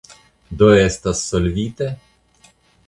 Do 0.61 0.69
estas 0.85 1.21
solvite? 1.29 1.93